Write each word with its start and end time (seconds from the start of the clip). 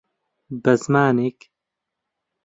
به 0.61 0.71
زمانێک، 0.83 1.39